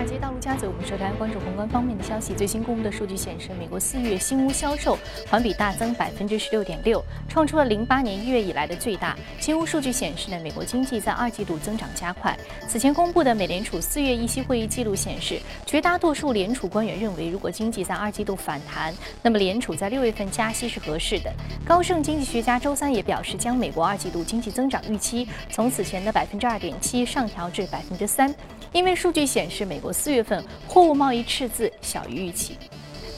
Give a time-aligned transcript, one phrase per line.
[0.00, 2.32] 尔街道陆家嘴，我们首先关注宏观方面的消息。
[2.32, 9.14] 最新公布的数据显示，美国四月新屋销售环比大增百分之十六点六，创出了零八年一月以来的最大。
[9.38, 12.34] 新屋数据显示呢，美国经济在二季度增长加快。
[12.66, 21.30] 此前公布的美联储四月议息会议记录显示，绝大多数联储官员认为，如果经济在二季度反弹，那么联储在六月份加息是合适的。
[21.66, 28.34] 高盛经济学家周三也表示，将美国二季度经济增长预期从此前的百分之二点七上调至百分之三。
[28.72, 32.56] 因为数据显示，美国四月份货物贸易赤字小于预期。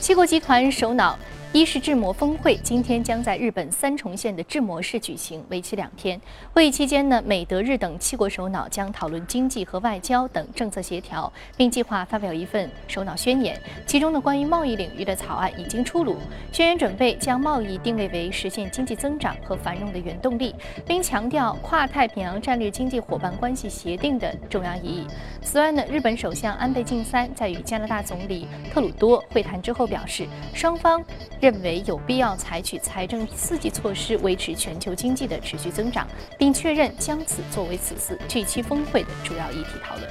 [0.01, 1.19] 七国集团首脑。
[1.55, 6.19] 一是智模峰会今天将在日本三重县的智模市举行，为期两天。
[6.55, 13.61] 会议期间呢，美、德、日等七国首脑将讨论经济和外交等政策协调，并计划发表一份首脑宣言。
[13.87, 16.17] 其中呢关于贸易领域的草案已经出炉。
[16.51, 20.55] 宣言准备将贸易定位为实现经济增长和繁荣的原动力，
[20.87, 25.07] 并强调跨太平洋战略经济伙伴关系协定的重要意义。
[25.43, 31.05] 此外呢，日本首相安倍晋三在与加拿大总理特鲁多会谈之后表示，双方。
[31.43, 36.07] 认为有必要采取财政刺激措施，维持全球经济的持续增长，
[36.39, 40.09] 并确认将此作为此次 G7 峰会的主要议题讨论。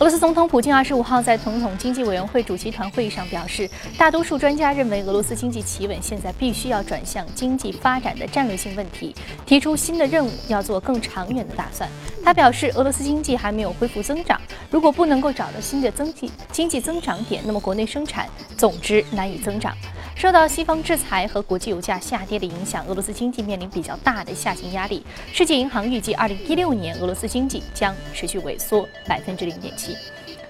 [0.00, 9.14] 俄罗斯总统普京二十五号在总统经济委员会主席团会议上表示，大多数专家认为俄罗斯经济企稳，现在必须要转向经济发展的战略性问题，
[9.46, 11.88] 提出新的任务，要做更长远的打算。
[12.24, 19.76] 他表示，俄罗斯经济还没有恢复增长，如果不能够找到新的增济经济增长点，那么国内生产总值难以增长。
[20.14, 25.04] 受到西方制裁和国际油价下跌的影响，俄罗斯经济面临比较大的下行压力。
[25.32, 29.96] 世界银行预计，二零一六年俄罗斯经济将持续萎缩百分之零点七。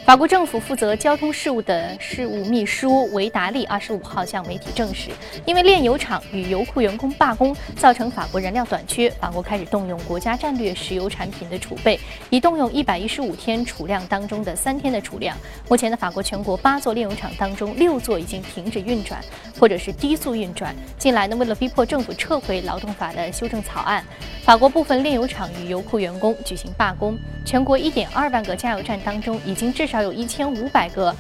[0.05, 5.08] 法国政府负责交通事务的事务秘书维达利二十五号向媒体证实，
[5.47, 15.34] 因为炼油厂与油库员工罢工，造成法国燃料短缺，法国开始动用国家战略石油产品的储备，已动用一百一十五天储量当中的三天的储量。
[15.70, 19.25] 目前的法国全国八座炼油厂当中，六座已经停止运转，
[19.58, 20.76] 或者是低速运转。
[20.98, 24.04] 近来呢，为了逼迫政府撤回劳动法的修正草案，
[24.42, 27.16] 法国部分炼油厂与油库员工举行罢工。
[27.47, 31.15] 全国一点二万个加油站当中，已经至少有一千五百个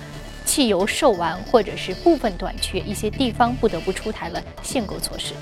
[0.44, 5.34] 汽油售完，或者是部分短缺，一些地方不得不出台了限购措施。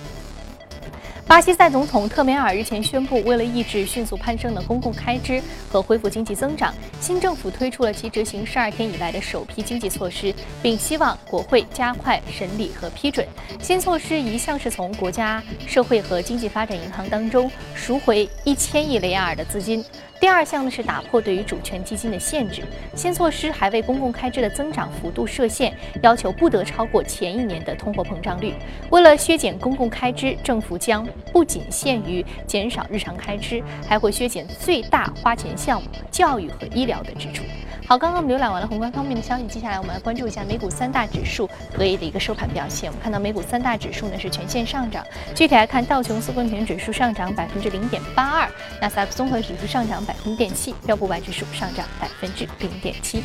[1.32, 13.26] 巴西塞总统特梅尔日前宣布，为了抑制迅速攀升的公共开支和恢复经济增长，新政府推出了其执行十二天以来的首批经济措施，并希望国会加快审理和批准
[13.62, 14.21] 新措施。
[14.21, 19.82] 一项是从国家社会和经济发展银行当中赎回一千亿雷亚尔的资金。
[20.21, 22.62] 第二项呢是打破对于主权基金的限制。
[22.94, 28.54] 新措施还为公共开支的增长幅度设限，要求不得超过前一年的通货膨胀率。
[28.91, 37.43] 为了削减公共开支，政府将不仅限于减少日常开支，还会削减最大花钱项目——教育和医疗的支出。
[37.87, 42.88] 好，刚刚我们浏览完了宏观方面的消息，接下来我们来关注一下美股三大指数隔夜的一个收盘表现。
[42.88, 48.49] 我们看到美股三大指数呢是全线上涨，具体来看，道琼斯工业指数上涨百分之零点八二，
[48.81, 53.22] 纳斯达克综合指数上涨百分之零点七，标普五百指数上涨百分之零点七。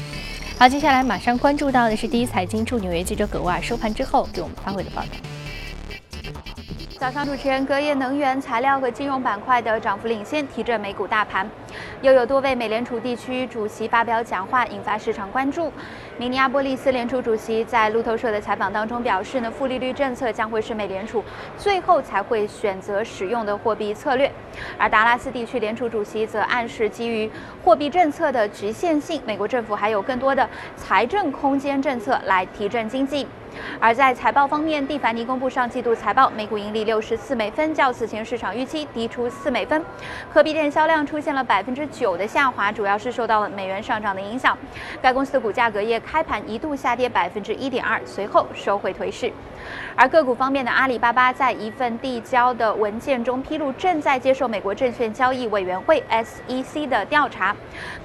[0.57, 5.36] 好，接下来马上关注到的是第一财经驻纽约记者葛瓦收盘之后给我们发回的报道。
[6.99, 11.47] 早上，主持人隔夜能源、材料和金融板块的涨幅领先，提振美股大盘。
[12.01, 15.71] 又有多位美联储地区主席发表讲话，引发市场关注。
[16.17, 21.23] 明尼阿波利斯联储主席在路透社的采访当中表示，呢负利率政策将会是美联储
[21.55, 24.31] 最后才会选择使用的货币策略。
[24.75, 27.29] 而达拉斯地区联储主席则暗示，基于
[27.63, 33.27] 货币政策的局限性，美国政府还有更多的财政空间政策来提振经济。
[33.79, 39.83] 而在财报方面，蒂凡尼公布上季度财报，每股盈利六十四美分，较此前市场预期低出四美分。
[40.33, 44.57] 可比店销量出现了百分之九的下滑，主要是受到了美元上涨的影响。
[45.01, 49.31] 该公司的股价隔夜开盘一度下跌百分之一点二，随后收回颓势。
[49.95, 57.55] 而个股方面的阿里巴巴在一份递交的文件中披露，正在接受美国证券交易委员会 SEC 的调查。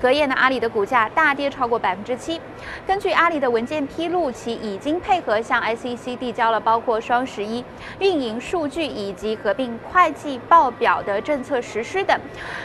[0.01, 2.41] 隔夜呢，阿里的股价大跌超过百分之七。
[2.87, 7.65] 根据阿里的文件披露，其已经配合向 SEC 递交了包括双十一
[7.99, 12.19] 运营数据以及合并会计报表的政策实施等，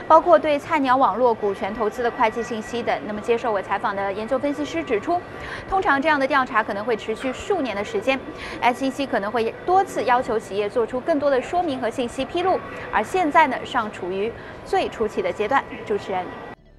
[0.07, 2.97] 包括对菜鸟网络股权投资的会计信息等。
[3.05, 5.21] 那么，接受我采访的研究分析师指出，
[5.69, 8.19] 通常这样的调查可能会持续数年的时间。
[8.61, 12.59] SEC 可能会多次要求企业做出更多的说明和信息披露，
[12.91, 14.31] 而现在呢，尚处于
[14.65, 15.63] 最初期的阶段。
[15.85, 16.25] 主持人，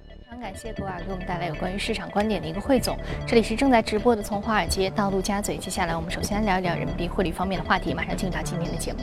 [0.07, 2.97] 非常感谢郭尔给我们带来有关于市场观点的一个汇总。
[3.25, 8.99] 这里是正在直播的从华尔街到陆家嘴，接下来我们首先聊一聊人民币汇率方面的话题，马上进入到今天的节目。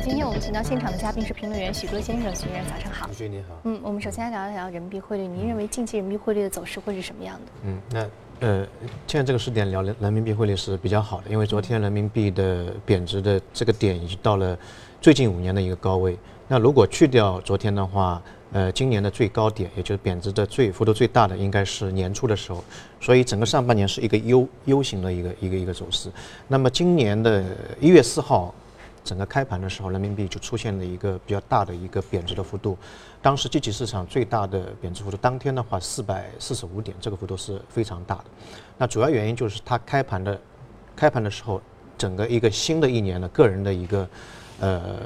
[0.00, 3.10] 好，今天我们请到现场的嘉宾是评论员许多先生，许先生早上好。
[3.12, 3.54] 徐你好。
[3.64, 7.52] 嗯，我们首先来聊一聊人民币汇率，您认为近期人民币汇率的走势会是什么样的？
[7.66, 8.66] 嗯，那呃，
[9.06, 14.58] 现在这个时点聊人人民币汇率是比较好的，因为昨天人民币的贬值的这个点已经到了
[15.02, 16.16] 最近五年的一个高位。
[16.48, 18.22] 那如果去掉昨天的话，
[18.52, 22.64] 呃，今年的最高点，也就是贬值的最幅度最大的，应该是年初的时候。
[23.02, 26.10] 所以整个上半年是一个 U U 型的一个一个一个走势。
[26.48, 27.44] 那么今年的
[27.78, 28.54] 一月四号。
[29.02, 32.76] 整个开盘的时候，人民币就出现了一个比较大的一个贬值的幅度，
[33.20, 38.24] 当时积极市场最大的贬值幅度，当天的话四百四十五点，这个幅度是非常大的。
[38.78, 40.40] 那主要原因就是它开盘的
[40.94, 41.60] 开盘的时候，
[41.98, 44.08] 整个一个新的一年的个人的一个
[44.60, 44.98] 呃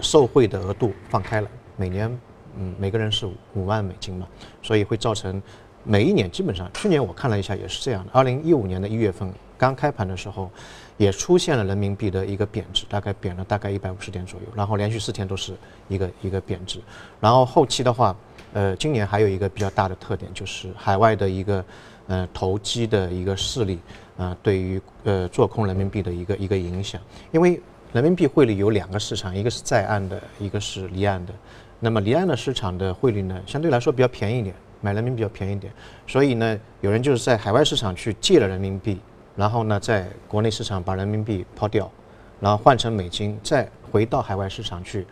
[0.00, 2.20] 受贿的额度放开了，每年
[2.56, 4.26] 嗯每个人是五万美金嘛，
[4.62, 5.42] 所以会造成
[5.84, 9.32] 每一年基本上，去年我看了一下也是这样的，二零一五年的一月份
[9.62, 10.50] 刚开盘的时候。
[10.98, 15.52] 也出现了人民币的一个贬值，大概贬了大概一百五十点左右，然后连续四天都是
[15.88, 16.78] 一个一个贬值，
[17.18, 18.14] 然后后期的话，
[18.52, 21.64] 呃，今年还有一个比较大的特点就是海外的一个
[22.06, 23.80] 呃投机的一个势力
[24.16, 27.00] 啊，对于呃做空人民币的一个一个影响，
[27.32, 27.60] 因为
[27.92, 31.32] 人民币汇率有两个市场，一个是在岸的，一个是离岸的，
[31.80, 35.72] 那么离岸的市场的汇率呢，相对来说比较便宜一点，买人民币比较便宜一点，
[36.06, 39.00] 所以呢，有人就是在海外市场去借了人民币。
[39.34, 41.90] 然后呢，在国内市场把人民币抛掉，
[42.38, 45.06] 然后换成美金，再回到海外市场去，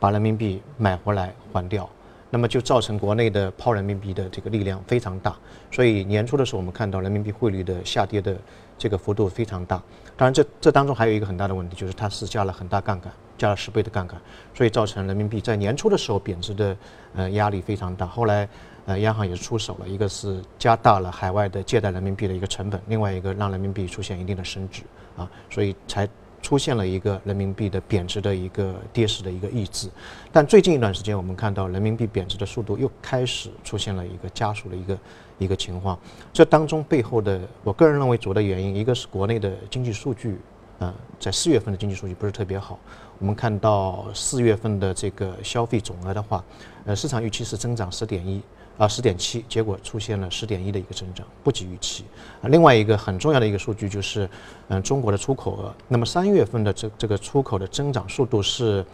[0.00, 1.88] 把人民币买回来还掉，
[2.30, 5.36] 那么就造成国内的抛人民币的这个力量非常大。
[5.70, 8.36] 所以年初的时候，我们看到人民币汇率的下跌的
[8.78, 9.76] 这个幅度非常大。
[10.16, 14.18] 当然，这这当中还有一个很大的问题，就是它是加了很大杠杆，加了十倍的杠杆，
[14.54, 16.76] 所以造成人民币在年初的时候贬值的
[17.14, 18.06] 呃压力非常大。
[18.06, 18.48] 后来。
[18.86, 24.82] 呃，央行也出手了，一个是加大了海外的借贷人民币的一个成本，另外一个让人民币出现一定的升值
[25.16, 26.08] 啊，所以才
[26.40, 29.90] 出现了一个人民币的贬值的一个跌势的一个抑制。
[30.30, 34.98] 但最近一段时间，我们看到人民币贬值的速度又开始出现了一个加速的一个
[35.38, 35.98] 一个情况。
[36.32, 40.38] 这当中背后的，我个人认为主要的原因，一个是国内的经济数据，
[40.78, 42.78] 啊，在四月份的经济数据不是特别好。
[43.18, 46.44] 我们看到四月份的这个消费总额的话，
[46.84, 48.40] 呃，市场预期是增长十点一。
[48.78, 52.04] 啊，十点七，结果出现了十点一的一个增长，不及预期。
[52.42, 54.28] 啊，另外一个很重要的一个数据就是，
[54.68, 55.74] 嗯，中国的出口额。
[55.88, 58.84] 那么三月份的这这个出口的增长速度是，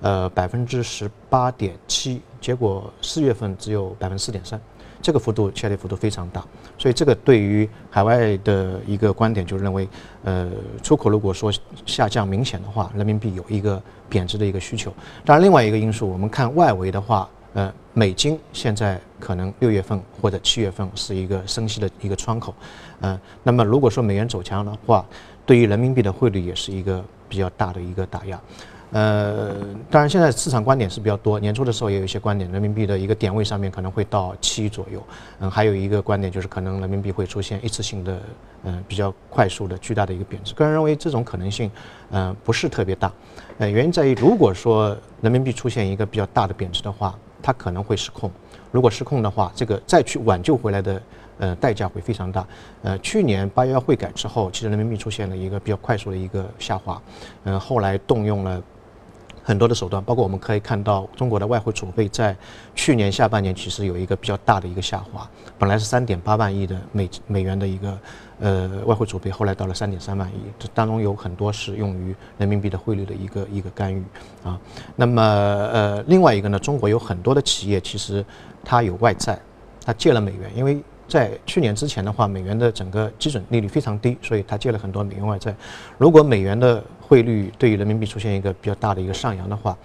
[0.00, 4.60] 呃，百分之十八点七，结果四月份只有百分之四点三，
[5.00, 6.44] 这个幅度下跌幅度非常大。
[6.76, 9.88] 所以这个对于海外的一个观点就认为，
[10.24, 10.50] 呃，
[10.82, 11.52] 出口如果说
[11.86, 14.92] 下降明显的话，人民币有一个贬值的一个需求。
[15.24, 17.28] 当然，另外一个因素，我们看外围的话。
[17.54, 22.54] 呃，美金现在可能六月份或者七月份是一个升息的一个窗口，
[23.00, 25.04] 嗯，那么如果说美元走强的话，
[25.46, 28.38] 对于人民币的汇率也是一个比较大的一个打压。
[28.90, 29.54] 呃，
[29.90, 35.02] 当然现在市场观点是比较多，年初的时候也有一些观点，人民币的一个点位上面可能会到七左右，
[35.40, 38.20] 嗯，还有一个观点就是可能人民币会出现一次性的，
[38.64, 40.54] 嗯，比较快速的巨大的一个贬值。
[40.54, 41.70] 个人认为这种可能性，
[42.10, 43.12] 嗯，不是特别大，
[43.58, 47.14] 呃，原因在于如果说人民币出现一个比较大的贬值的话。
[47.48, 48.30] 它可能会失控，
[48.70, 51.02] 如果失控的话，这个再去挽救回来的，
[51.38, 52.46] 呃，代价会非常大。
[52.82, 57.00] 呃，去年八月会改之后，其实人民币出现了一个比较快速的一个下滑，
[57.44, 58.62] 嗯，后来动用了。
[59.48, 62.36] 很多的手段，包括我们可以看到，中国的外汇储备在
[62.74, 65.26] 去年下半年其实有一个比较大的一个下滑，
[65.58, 67.98] 本来是三点八万亿的美美元的一个
[68.40, 74.04] 呃外汇储备，后来到了三点三万亿，这当中有很多是用于人民币的汇率的一个一个干预
[74.44, 74.60] 啊。
[74.94, 78.22] 那么呃另外一个呢，中国有很多的企业其实
[78.62, 79.38] 它有外债，
[79.82, 80.78] 它借了美元，因为
[81.08, 85.54] 在去年之前的话，美元的整个基准利率非常低，所以它借了很多美元外债。
[85.96, 89.76] 如果美元的汇率对于人民币出现一个比较大的一个上扬的话，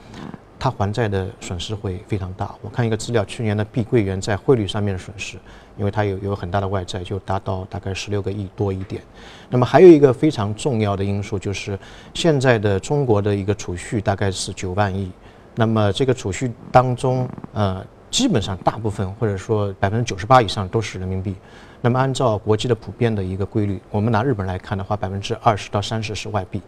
[0.59, 2.53] 它还债的损失会非常大。
[2.61, 5.37] 我看一个资料，去年的碧桂园在汇率上面的损失，
[5.77, 9.01] 因为它有有很大的外债，就达到大概十六个亿多一点。
[9.49, 11.77] 那么还有一个非常重要的因素就是，
[12.13, 15.11] 现在的中国的一个储蓄大概是九万亿，
[15.55, 21.35] 那么这个储蓄当中，呃，基本上大部分或者说百分之九十八以上都是人民币。
[21.81, 26.61] 那么按照国际的普遍的一个规律，我们拿日本来看的话，百分之二十到三十是外币。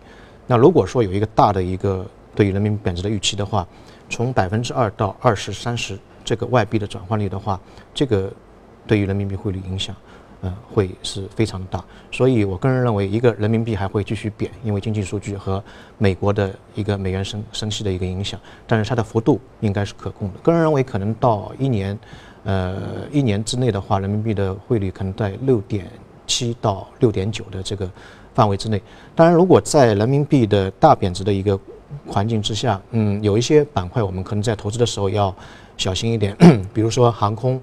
[0.47, 3.65] 那如果说有一个大的一个对于人民币贬值的预期的话，
[4.09, 7.59] 从百分之二到二十三十这个外币的转换率的话，
[7.93, 8.33] 这个
[8.87, 9.95] 对于人民币汇率影响，
[10.73, 11.83] 会是非常大。
[12.11, 15.63] 所以我个人认为，一个人民币还会继续贬，因为经济数据和
[15.97, 20.39] 美国的一个美元升升息的一个影响，但是它的幅度应该是可控的。
[20.39, 21.97] 个人认为，可能到一年，
[22.43, 22.75] 呃，
[23.11, 25.87] 一年之内的话，人民币的汇率可能在六点
[26.25, 27.89] 七到六点九的这个。
[28.35, 28.81] 范围之内，
[29.15, 31.57] 当然，如果在人民币的大贬值的一个
[32.05, 35.33] 环境之下，嗯，有一些板块我们可能在投资的时候要
[35.77, 36.35] 小心一点，
[36.73, 37.61] 比如说航空，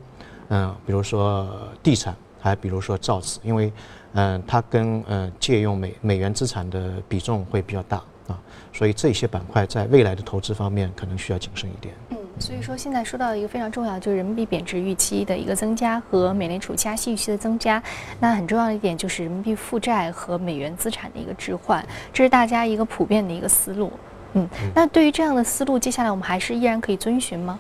[0.49, 1.47] 嗯，比如说
[1.83, 3.73] 地产，还比如说造纸，因为
[4.15, 7.97] 嗯，它跟呃借用美美元资产的比重会比较大
[8.27, 8.39] 啊，
[8.73, 11.95] 所以这些板块在未来的投资方面可能需要谨慎一点。
[12.11, 17.83] 嗯，所以说现在说到一个非常重要，就是人民币贬值预期的一个增加和美联储加息预期的增加。
[18.21, 23.91] 那很重要的一点就是人民币负债和美元资产的一个置换，这是大家一个普遍的一个思路。
[24.35, 27.59] 嗯，那对于这样的思路，接下来我们还是依然可以遵循吗？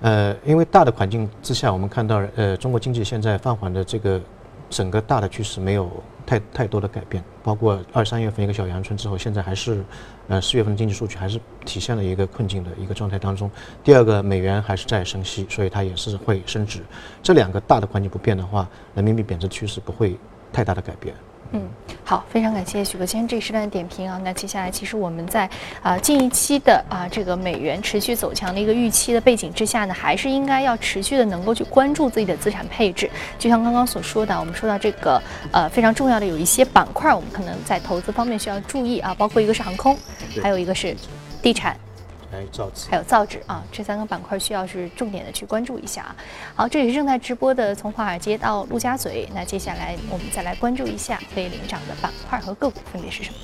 [0.00, 4.20] 呃，因为大的环境之下，我们看到呃中国经济现在放缓的这个
[4.68, 5.90] 整个大的趋势没有
[6.26, 9.82] 太太多的改变，包括二三月份一个小阳春之后，现在还是
[10.28, 13.50] 呃四月份的经济数据还是体现了一个困境的一个状态当中。
[13.82, 16.80] 第二个，美元还是在升息，所以它也是会升值。
[17.22, 20.18] 这两个大的环境不变的话，人民币贬值趋势不会
[20.52, 21.14] 太大的改变。
[21.52, 21.62] 嗯，
[22.04, 24.20] 好，非常感谢许哥今天这一时段的点评啊。
[24.24, 25.48] 那接下来，其实我们在
[25.82, 33.08] 啊近一期的啊这个美元持续走强的一个预期的背景之下呢，还是应该要持续的能够去关注自己的资产配置。
[33.38, 35.22] 就像刚刚所说的，我们说到这个
[35.52, 39.96] 呃非常重要的有一些板块，我们可能在投资方面需要注意啊，包括一个是航空，
[40.42, 40.96] 还有一个是
[41.40, 41.76] 地产。
[42.30, 46.16] 还有造纸，还有造纸啊，这三个板块需要是重点的去关注一下啊。
[46.54, 49.28] 好，这里是正在直播的，从华尔街到陆家嘴。
[49.34, 53.36] 那接下来我们再来关注一下被领涨的板块和个股分别是什么。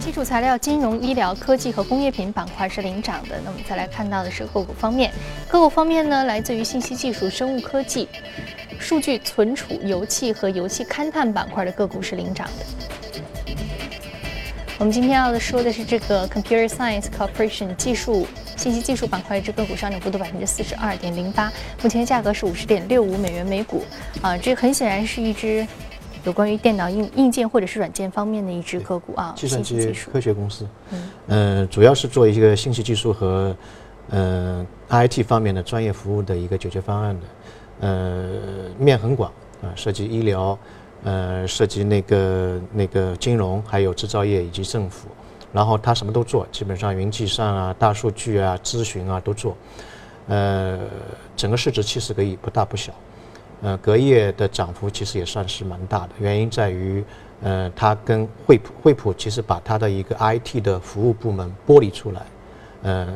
[0.00, 3.40] 基础材料、金融、医疗、科技和工业品板块是领涨的。
[3.44, 5.12] 那我们再来看到的是个股方面，
[5.48, 8.08] 个股方面呢，来自于信息技术、生物科技。
[8.80, 12.64] 数据存储、油气和油气勘探板块的个股是领涨的。
[14.80, 23.84] 我们今天要说的是这个 Computer Science Corporation 技术信息技术板块，这个股上涨幅度百分之四十二点零八，目前价格是五十点六五美元每股。
[24.22, 25.66] 啊，这很显然是一只
[26.24, 29.34] 有关于电脑硬硬件或者是软件方面的一只个股啊。
[29.36, 30.66] 计算机科学公司，
[31.26, 33.54] 嗯，主要是做一个信息技术和
[34.08, 37.26] 嗯 IT 方面的专业服务的一个解决方案的。
[37.80, 38.30] 呃，
[38.78, 39.30] 面很广
[39.62, 40.58] 啊，涉及医疗，
[41.02, 45.08] 呃，涉及那个那个金融，还有制造业以及政府，
[45.52, 49.56] 然后他什么都做，基本上云计算啊、大数据啊、咨询啊都做。
[50.28, 50.78] 呃，
[51.36, 52.92] 整个市值七十个亿，不大不小。
[53.62, 57.04] 呃，隔夜的涨幅其实也算是蛮大的，原因在于，
[57.42, 62.22] 呃，他跟惠普，惠普其实把他的一个 IT 的服务部门剥离出来，
[62.82, 63.08] 呃，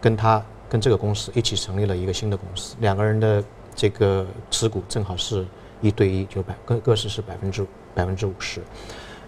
[0.00, 3.42] 跟他跟这个公司一起成立了一个新的公司，两个人的。
[3.74, 5.46] 这个持股正好是
[5.82, 8.62] 一对一，就百各各市是百分之百分之五十。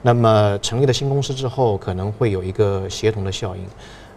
[0.00, 3.66] 那么成立了新公司之后，可能会有一个协同的效应。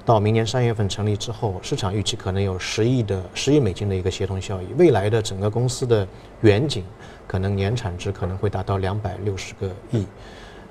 [0.05, 4.67] 到明年三月份成立之后，市场预期可能有十亿的十亿美金的一个协同效益。
[4.77, 6.07] 未来的整个公司的
[6.41, 6.85] 远景，
[7.27, 10.05] 可能年产值可能会达到两百六十个亿。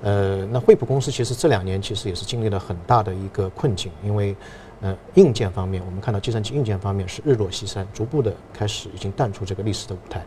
[0.01, 4.35] 呃，那惠普公司其实这两年其实也是经历了很大的一个困境，因为。
[4.79, 10.23] 呃，硬件方面，我们看到计算机硬件方面是日落西山，逐步的开始已经淡出这个历史的舞台。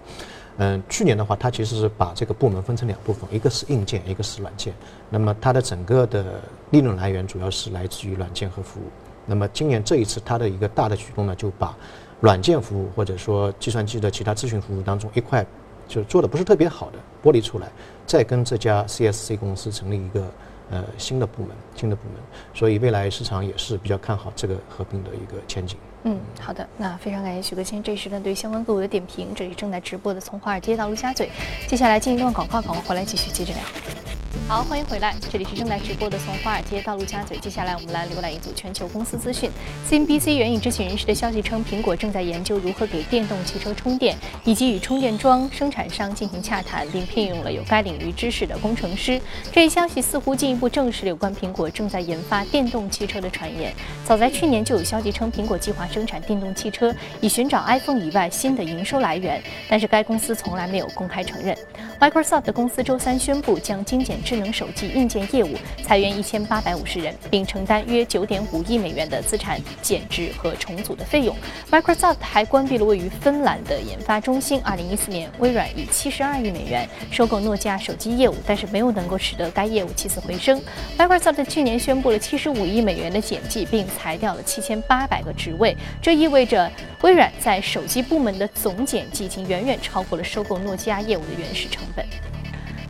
[0.63, 4.75] 嗯，去年的话，它其实是把这个部门分成两部分，一个是硬件，一个是软件。
[5.09, 6.39] 那么它的整个的
[6.69, 8.85] 利润来源主要是来自于软件和服务。
[9.25, 11.75] 那么今年这一次它的一个大的举动呢，就把
[12.21, 15.43] 软件服务或者说计算机的其他咨询服务当中一块
[15.89, 17.67] 就是做的不是特别好的剥离出来，
[18.07, 20.31] 再跟这家 CSC 公司成立一个。
[20.73, 22.23] 呃，新的部门，新的部门，
[22.55, 25.77] 所以未来市场也是比较看好这个合并的一个前景。
[26.05, 29.35] 嗯，好的，那非常感谢许哥先生这一时段对相关个股的点评。
[29.35, 31.31] 这里正在直播的从华尔街到陆家嘴，
[31.67, 34.10] 接下来进一段广告，广告回来继续接着聊。
[34.51, 37.39] 好，欢迎回来，这里是正在直播的从华尔街到陆家嘴。
[37.39, 39.49] 接下来我们来浏览一组全球公司资讯。
[39.89, 49.21] CNBC 援引知情人士的消息称，苹果正在研究如何给电动汽车充电，以及与充电桩生产商进行洽谈，并聘用了有该领域知识的工程师。
[49.53, 53.73] 这一消息似乎进一步证实了有关苹果正在研发电动汽车的传言。
[54.05, 61.57] 早在去年就有消息称，苹果计划生产电动汽车，以寻找 iPhone 以外新的营收来源，但是该公司从来没有公开承认。
[62.01, 65.55] Microsoft 公司周三宣布将精简智能手机硬件业务，
[65.85, 71.37] 裁员一千八百五十人，并承担约九点五亿美元的资产减值和重组的费用。
[71.71, 74.61] Microsoft 还关闭了位于芬兰的研发中心。
[74.65, 80.61] 二零一四年，微软以七十二亿美元收购诺基亚手机业务，但是没有能够使得该业务起死回生。
[80.99, 86.71] Microsoft 去年宣布了七十五亿美元的减记，并裁掉了七千八百个职位，这意味着
[87.03, 92.05] 微软在手机部门的总减记已经远远超过了收购诺基亚业务的原始成本。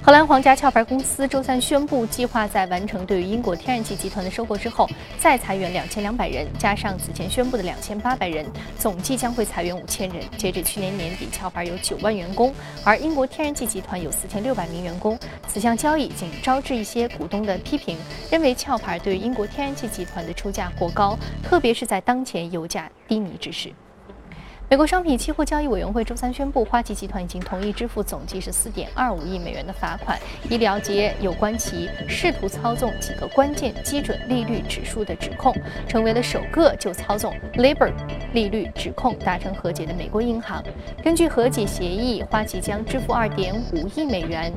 [0.03, 4.89] 荷兰皇家壳牌公司周三宣布，计划在完成对于英国天然气集团的收购之后，
[5.19, 8.47] 再裁员两千两百人，加上此前宣布的两千八百人，
[8.79, 10.25] 总计将会裁员五千人。
[10.39, 12.53] 截止去年年底，壳牌有九万员工，
[12.83, 15.19] 而英国天然气集团有四千六百名员工。
[15.47, 17.99] 此项交易已经招致一些股东的批评，
[18.31, 23.71] 认为壳牌对于英国天然气集团的出价过高，特别是在当前油价低迷之时。
[24.71, 30.17] 美国商品期货交易委员会周三宣布，花旗集团已经同意支付总计是四点二五亿美元的罚款，
[30.49, 35.53] 以了结有关其试图操纵几个关键基准利率指数的指控，
[35.89, 37.93] 成为了首个就操纵 LIBOR
[38.33, 40.63] 利率指控达成和解的美国银行。
[41.03, 44.53] 根据和解协议，花旗将支付二点五亿美元，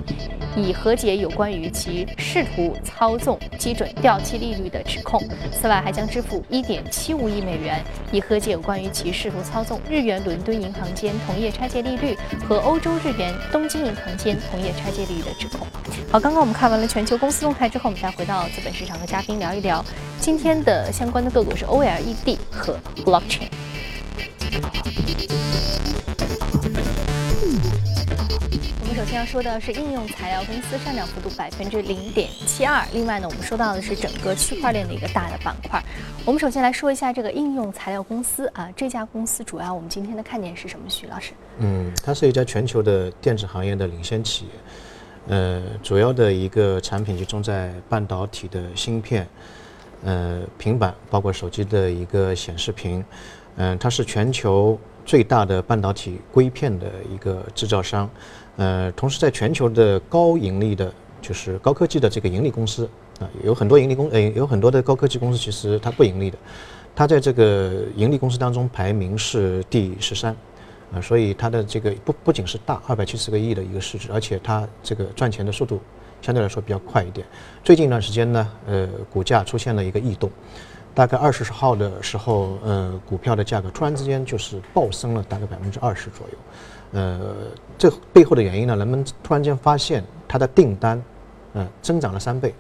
[0.56, 5.20] 以和解有关于其试图操纵基准掉期利率的指控。
[5.52, 10.03] 此外，还将支付一点七五亿美元，以和解有关于其试图操纵日。
[10.04, 12.18] 元伦敦银行间同业拆借利率
[12.48, 15.66] 和欧洲日元东京银行间同业拆借利率的指控。
[16.12, 19.84] 好，刚刚我们看完了全球公司动态之后，我们再回到资本市场和嘉宾聊一聊
[20.20, 23.50] 今天的相关的个股是 OLED 和 Blockchain。
[29.04, 32.82] 首先要说的是应用材料公司上涨幅度百分之零点七二。
[32.94, 35.84] 另外呢，我们说到的是整个区块链的一个大的板块。
[36.24, 40.86] 我们首先来说一下这个应用材料公司啊，这家公司主要我们今天的看点是什么？
[40.88, 44.52] 徐老师，嗯，它是一家全球的电子行业的领先企业。
[45.28, 49.28] 呃，主要的一个产品集中在半导体的芯片、
[50.06, 53.04] 呃平板，包括手机的一个显示屏。
[53.58, 58.10] 嗯，它是全球最大的半导体硅片的一个制造商。
[58.56, 62.88] 呃，同时在全球的高盈利的，就是高科技的这个盈利公司
[63.20, 66.38] 啊，有很多盈利公，呃，有很多的高科技公司其实它不盈利的，
[66.96, 70.36] 它在这个盈利公司当中排名是第十三，
[70.94, 75.82] 啊，所以它的这个不不仅是大，二百七十个亿的一个市值，而且它这个赚钱的速度
[76.22, 77.26] 相对来说比较快一点。
[77.64, 80.30] 最近一段时间呢，呃，股价出现了一个异动，
[80.94, 86.38] 大概二十号的时候，呃，股票的价格突然之间就是暴升了大概百分之二十左右。
[86.94, 87.20] 呃，
[87.78, 91.04] 这背后的原因呢，人们突然间发现它的订单，
[91.54, 92.54] 嗯，增长了三倍，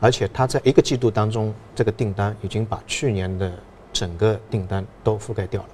[0.00, 3.52] 而且它在一个季度当中，这个订单已经把去年的
[3.92, 5.68] 整个订单都覆盖掉了。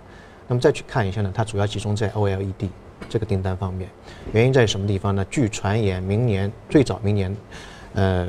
[0.46, 2.68] 那么再去看一下呢，它主要集中在 OLED
[3.09, 3.90] 这个订单方面。
[4.33, 5.26] 原因在什么地方呢？
[5.28, 7.37] 据传言，明年最早明年，
[7.94, 8.28] 呃，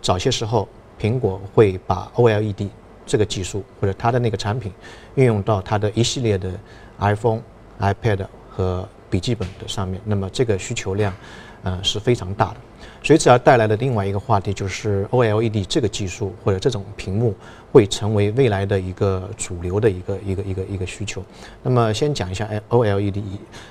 [0.00, 0.66] 早些时候，
[0.98, 2.68] 苹果会把 OLED
[3.04, 4.72] 这个技术或者它的那个产品
[5.16, 6.50] 运用到它的一系列的
[6.98, 7.42] iPhone、
[7.78, 8.26] iPad
[8.58, 11.14] 和笔记本的上面，那么这个需求量，
[11.62, 12.56] 呃是非常大的。
[13.04, 17.32] 随之而带来的另外一个话题就是 OLED 这个技术或者这种屏幕
[17.70, 21.22] 会成为未来的一个主流的一个一个一个一个需求。
[21.62, 23.22] 那么先讲一下 OLED，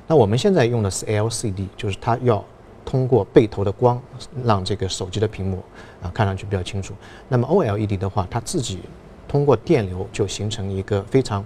[0.08, 2.41] 那我们现在用的是 LCD，就是它要
[2.86, 4.02] 通过背投的光
[4.45, 5.62] 让这个手机的屏幕
[6.02, 6.93] 啊看上去比较清楚。
[7.28, 8.80] 那么 OLED 的话，它自己
[9.28, 11.43] 通过电流就形成一个非常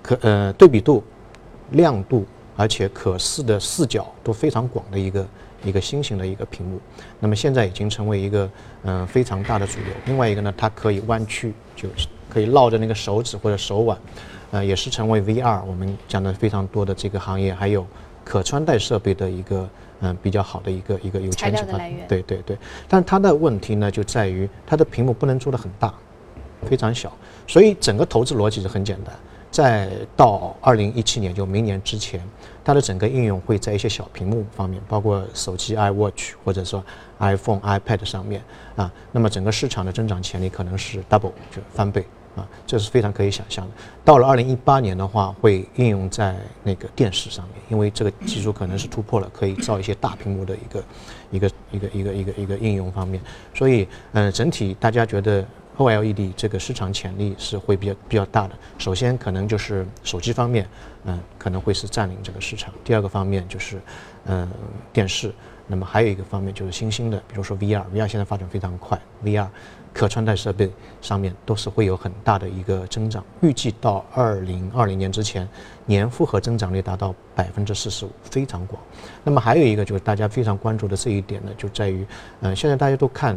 [0.00, 1.02] 可呃对比度、
[1.72, 2.24] 亮度。
[2.56, 5.26] 而且可视的视角都非常广的一个
[5.64, 6.80] 一个新型的一个屏幕，
[7.20, 8.48] 那么现在已经成为一个
[8.84, 9.92] 嗯非常大的主流。
[10.06, 13.98] 另外一个呢，它可以弯曲，就是可以绕着那个手指或者手腕，
[14.52, 17.86] 呃，也是成为 VR 我们讲的非常多的这个行业，还有
[18.24, 19.68] 可穿戴设备的一个
[20.00, 22.56] 嗯比较好的一个一个有前景的对对对，
[22.88, 25.92] 但它的问题呢就在于它的屏幕不能做的很大，
[26.68, 27.12] 非常小，
[27.46, 29.14] 所以整个投资逻辑是很简单。
[29.50, 32.20] 在到二零一七年，就明年之前，
[32.62, 36.84] 它的整个应用会在一些小屏幕方面，包括手机 iWatch 或者说
[37.18, 38.42] iPhone、iPad 上面
[38.74, 38.92] 啊。
[39.12, 42.04] 那么整个市场的增长潜力可能是 double 就翻倍
[42.34, 43.72] 啊，这是非常可以想象的。
[44.04, 50.84] 到了二零一八年的话，会应用在那个电视上面，因为这个技术可能是突破了，可以造一些大屏幕的一个
[51.30, 53.22] 一个一个一个一个一个应用方面。
[53.54, 55.42] 所以，嗯，整体大家觉得。
[55.78, 58.54] OLED 这个市场潜力是会比较比较大的。
[58.78, 60.66] 首先，可能就是手机方面，
[61.04, 62.72] 嗯，可能会是占领这个市场。
[62.82, 63.80] 第二个方面就是，
[64.24, 64.48] 嗯，
[64.92, 65.32] 电视。
[65.66, 69.48] 那么还有一个方面就是新兴的，比如说 VR，VR 现在发展非常快，VR
[69.92, 70.70] 可穿戴设备
[71.02, 73.24] 上面都是会有很大的一个增长。
[73.40, 75.46] 预计到二零二零年之前，
[75.84, 78.80] 年复合增长率达到百分之四十五，非常广。
[79.24, 82.06] 那么还有一个就是大家非常关注的这一点呢，就在于，
[82.42, 83.36] 嗯，现在大家都看。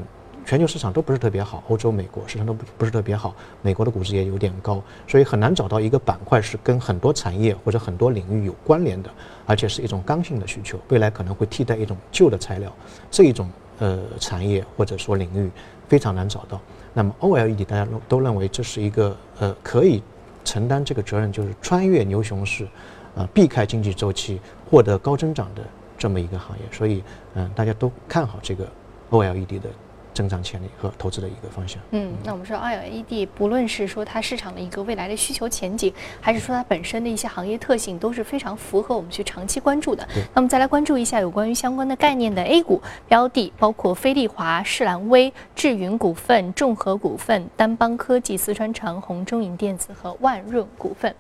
[0.49, 9.11] 全球市场都不是特别好，欧洲、美国市场都不不是特别好，美国的股市也有点高，所以很难找到一个板块是跟很多产业或者很多领域有关联的，
[9.45, 12.73] 而且是一种刚性的需求，未来可能会替代一种旧的材料，
[13.11, 15.51] 这一种呃产业或者说领域
[15.87, 16.59] 非常难找到。
[16.95, 20.01] 那么 OLED 大家都都认为这是一个呃可以
[20.43, 22.67] 承担这个责任，就是穿越牛熊市，
[23.15, 25.61] 啊避开经济周期，获得高增长的
[25.95, 27.03] 这么一个行业，所以
[27.35, 28.67] 嗯，大家都看好这个
[29.11, 29.69] OLED 的。
[30.19, 31.81] 增长潜力和投资的一个方向。
[31.91, 40.05] 嗯，那我们说 OLED，不论是说它市场的一个未来的需求前景，还是说它本身的一些行业特性，都是非常符合我们去长期关注的。
[40.33, 51.15] 那么再来关注一下有关于相关的概念的 A 股标的，包括飞利华、世兰微、智云股份、众和股份、丹邦科技、四川长虹、中影电子和万润股份。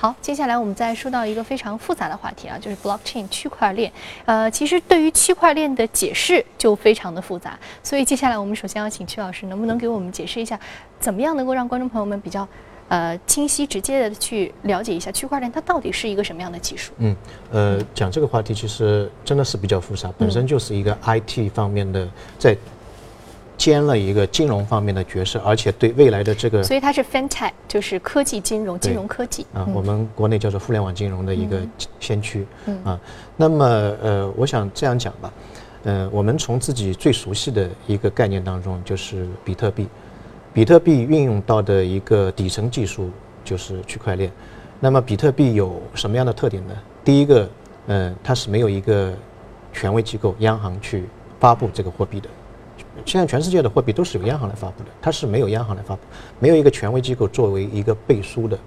[0.00, 3.92] 好，接下来我们再说到一个非常复杂的话题啊，就是 blockchain 区块链。
[4.24, 10.58] 呃，其实对于区块链的解释就非常的复杂，所以接下来我们首先要请曲老师，能不能给我们解释一下，
[10.98, 12.48] 怎么样能够让观众朋友们比较
[12.88, 16.94] 呃清晰直接的去了解一下区块链它到底是一个什么样的技术？
[16.96, 17.14] 嗯，
[17.52, 22.08] 呃，讲这个话题其实真的是比较复杂，本身就是一个 IT 方面的
[22.38, 22.56] 在。
[23.60, 31.60] 兼了一个金融方面的角色，而且对未来的这个，所以它是 FinTech，就是科技金融、金融科技啊，我们国内叫做互联网金融的一个
[31.98, 32.46] 先驱
[32.82, 32.98] 啊。
[33.36, 33.66] 那么
[34.02, 35.30] 呃，我想这样讲吧，
[35.82, 39.86] 呃，我们从自己最熟悉的一个概念当中，就是比特币，
[40.54, 43.10] 比特币运用到的一个底层技术
[43.44, 44.32] 就是区块链。
[44.80, 46.74] 那么比特币有什么样的特点呢？
[47.04, 47.50] 第一个，
[47.88, 49.12] 呃，它是没有一个
[49.70, 51.04] 权威机构、央行去
[51.38, 52.28] 发布这个货币的。
[53.06, 56.02] 现在全世界的货币都是由央行来发布的，它是没有央行来发布，
[56.38, 58.58] 没有一个权威机构作为一个背书的。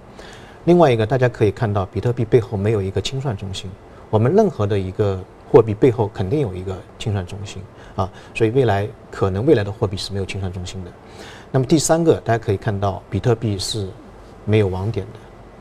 [0.65, 3.69] 另外一个，大家可以看到，比特币背后没有一个清算中心。
[4.09, 5.19] 我们任何的一个
[5.51, 7.61] 货币背后肯定有一个清算中心
[7.95, 10.91] 啊，所以未来可能未来的货币是没有清算中心的。
[11.51, 13.87] 那么第三个，大家可以看到，比特币是
[14.45, 15.19] 没有网点的，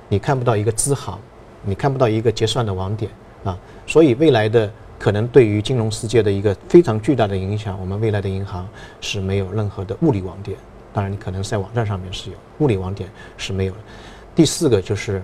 [0.09, 1.19] 你看不到一个支行，
[1.63, 3.11] 你看不到一个结算的网点
[3.45, 4.71] 啊，所以未来的。
[5.03, 8.69] 可能对于金融世界的一个非常巨大的影响，我们未来的银行
[9.01, 10.57] 是没有任何的物理网点。
[10.93, 13.79] 当然，你可能在网站上面是有物理网点是没有的。
[14.33, 15.21] 第四个就是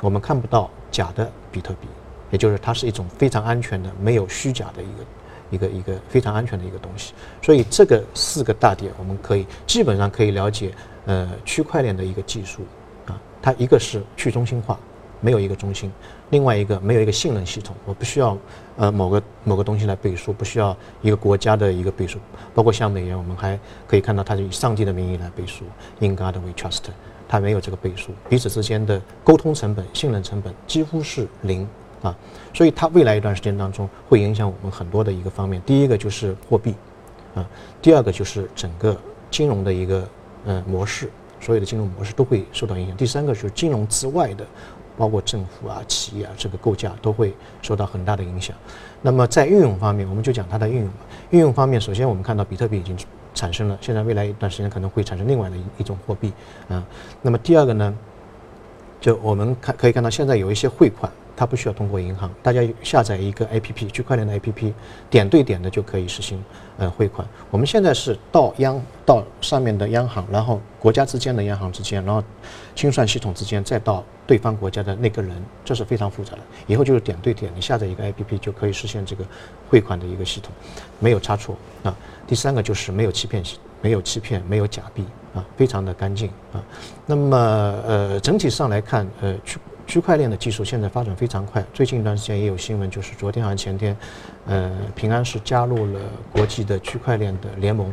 [0.00, 1.86] 我们看不到假的比特币，
[2.32, 7.14] 也就是它是一种非常安全的、没有虚假的一个一个一个非常安全的一个东西。
[7.40, 10.72] 所以这个四个大点，我们可以基本上可以了解
[11.06, 12.62] 呃区块链的一个技术
[13.06, 14.76] 啊，它一个是去中心化。
[15.24, 15.88] 没有一个中心，
[16.32, 18.36] 另外一个没有一个信任系统，我不需要
[18.76, 22.18] 呃某个某个东西来背书，不需要一个国家的一个背书，
[22.54, 25.66] 包括像美元，我们还可以看到它是以上帝的名义来背书
[25.98, 26.84] ，In God we trust，
[27.28, 31.68] 它没有这个背书，彼此之间的沟通成本、信任成本几乎是零
[32.00, 32.16] 啊，
[32.54, 36.74] 所以它未来一段时间当中会影响我们很多的一个方面，第一个就是货币
[37.34, 37.46] 啊，
[37.82, 38.96] 第二个就是整个
[39.30, 40.08] 金融的一个
[40.46, 44.46] 呃模式，所有的金融模式都会受到影响，第三个就是金融之外的。
[44.96, 48.56] 包括政府啊、企业啊，这个构架都会受到很大的影响。
[49.00, 50.94] 那么在运用方面，我们就讲它的运用吧。
[51.30, 52.96] 运用方面，首先我们看到比特币已经
[53.34, 56.32] 产生了，现在未来一段时间可能会产生另外的一一种货币
[56.68, 56.84] 啊。
[57.22, 57.94] 那么第二个呢，
[59.00, 61.10] 就我们看可以看到，现在有一些汇款。
[61.36, 64.72] 它不需要通过银行，大家下载一个 APP，区块链的 APP，
[65.08, 66.42] 点对点的就可以实行
[66.76, 67.26] 呃汇款。
[67.50, 72.22] 我们现在是到央到上面的央行，然后国家之间的央行之间，然后
[72.74, 76.40] 清算系统之间，再到对方国家的那个人，这是非常复杂的。
[76.66, 79.24] 以后就是点对点，你下载一个 APP 就可以实现这个
[79.68, 80.52] 汇款的一个系统，
[80.98, 81.96] 没有差错啊。
[82.26, 83.42] 第三个就是没有欺骗，
[83.80, 86.62] 没有欺骗，没有假币啊，非常的干净啊。
[87.06, 87.36] 那么
[87.86, 89.58] 呃整体上来看，呃区。
[89.86, 93.96] 区块链的技术现在发展非常快，最近一段时间也有新闻，就是昨天还是前天，
[94.46, 96.00] 呃，平安是加入了
[96.32, 97.92] 国际的区块链的联盟，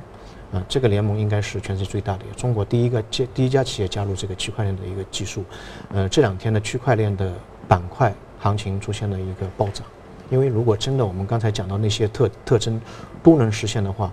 [0.54, 5.44] 啊，这个联盟应该是全世界最大的，中国第一个接第一家企业加入这个区块链的一个技术，
[5.92, 7.34] 呃，这两天的区块链的
[7.68, 9.86] 板块行情出现了一个暴涨，
[10.30, 12.80] 因为如果真的我们刚才讲到那些特特征
[13.22, 14.12] 都能实现的话，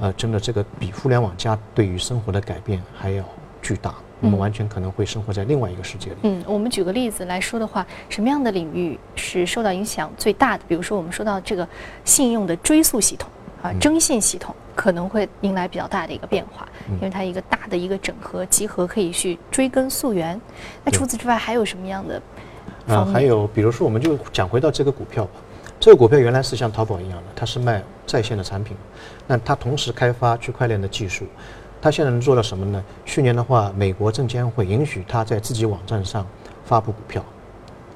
[0.00, 3.24] 呃，真的这个比互联网加对于生活的改变还要
[3.60, 3.94] 巨大。
[4.22, 6.16] 我们完全可能会生活在另外一个世界里。
[6.22, 10.62] 嗯，我们举个例子来说的话，什么样的领域是受到影响最大的？
[10.68, 11.68] 比如说，我们说到这个
[12.04, 13.28] 信用的追溯系统
[13.62, 20.40] 啊，征信系统可能会迎来比较大的一个变化，因为它一个大的一个整合集合可以去追根溯源。
[20.84, 22.22] 那除此之外还有什么样的？
[22.86, 25.32] 啊，还有比如说，我们就讲回到这个股票吧。
[25.80, 28.76] 这个股票原来是像淘宝一样的，它是卖在线的产品，
[29.26, 31.26] 那它同时开发区块链的技术。
[31.82, 32.82] 他现在能做到什么呢？
[33.04, 36.24] 去年的话，美国证监会允许他在自己网站上
[36.64, 37.22] 发布股票，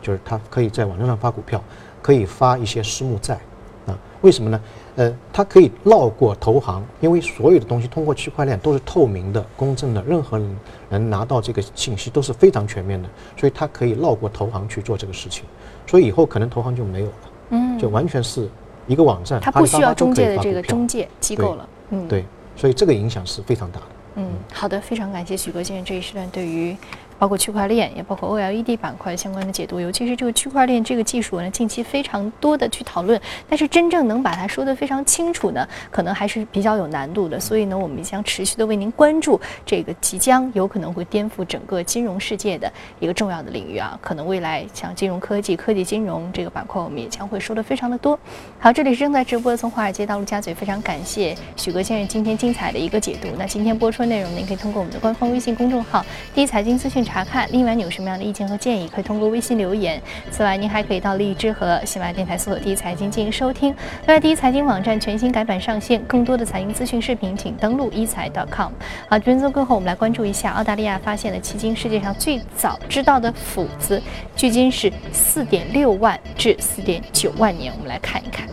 [0.02, 1.62] 就是他可以在网站上发股票，
[2.02, 3.38] 可以发一些私募债，
[3.86, 4.60] 啊，为什么呢？
[4.96, 10.56] 呃，他可以绕过投行，因为所有的东西通过区块链都是透明的、公正的，任何人
[10.88, 15.44] 能拿到这个信息都是非常全面的，所以他可以绕过投行去做这个事情，
[15.86, 17.12] 所以以后可能投行就没有了，
[17.50, 18.48] 嗯，就完全是
[18.88, 22.24] 一个网站，他不需要中介的这个中介机构了，嗯，对。
[22.56, 23.86] 所以这个影响是非常大的。
[24.16, 26.74] 嗯，好的，非常感谢许国先生这一时段对于
[27.18, 29.80] 包括区块链，也包括 OLED 板块相关的解读。
[29.80, 37.38] 尤其是这个区块链这个技术呢，近期非常多的去讨论，但是真正能把它说得非常清楚呢，可能还是比较有难度的。
[37.40, 43.98] 所以呢，我们将持续的为您关注这个即将有可能会颠覆整个金融世界的一个重要的领域啊。
[44.02, 48.18] 可能未来像金融科技、科技金融这个板块，我们也将会说的非常的多。
[48.58, 53.28] 好，这里是正在直播的从华尔街到陆家嘴，非常感谢许哥先生今天精彩的一个解读。
[53.38, 57.48] 那今天播出的内容，您可以通过我们的官方微信公众号“第一财经资讯”查看。
[57.52, 60.02] 另外，你有什么样的意见和建议，可以通过微信留言。
[60.30, 63.74] 此外，您还可以到荔枝和喜马拉雅电台搜索“第一财经”进行收听。
[64.06, 68.72] 另外，第一财经网站全新改版上线，更多的财经资讯视频，请登录一财 .com。
[69.08, 74.02] 好，节目过后，我们来关注一下澳大利亚发现了迄今世界上最早知道的斧子，
[74.34, 77.72] 距今是四点六万至四点九万年。
[77.72, 78.46] 我们来看一看。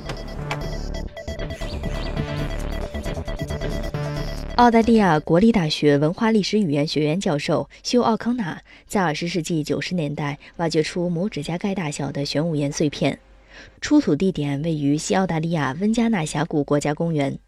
[4.55, 13.17] 澳大利亚国立大学文化历史语言学院教授休·奥康纳在20世纪90年代挖掘出拇指甲盖大小的玄武岩碎片，
[13.81, 17.39] 出土地点位于西澳大利亚温加纳峡谷国家公园。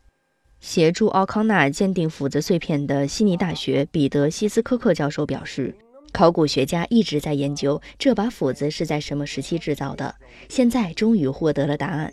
[0.60, 5.76] 协助奥康纳鉴定斧子碎片的悉尼大学彼得·希斯科克教授表示，
[6.12, 10.16] 考古学家一直在研究这把斧子是在什么时期制造的，
[10.50, 12.12] 现在终于获得了答案。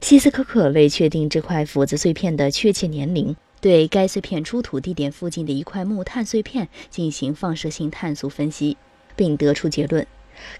[0.00, 3.34] 希斯科克为确定这块斧子碎片的确切年龄。
[3.60, 8.76] 对该碎片出土地点附近的一块木炭碎片进行放射性碳素分析，
[9.16, 10.06] 并得出结论：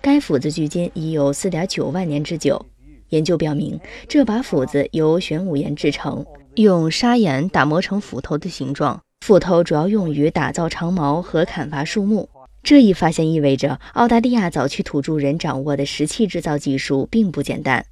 [0.00, 2.66] 该斧子距今已有4.9万年之久。
[3.11, 12.28] 研究表明，这把斧子由玄武岩制成，用砂岩打磨成斧头的形状，斧头主要用于打造长矛和砍伐树木。
[12.62, 17.87] 这一发现意味着，澳大利亚早期土著人掌握的石器制造技术并不简单。